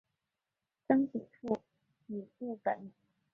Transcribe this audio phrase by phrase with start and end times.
[0.87, 1.61] 曾祖父
[2.07, 2.91] 尹务本。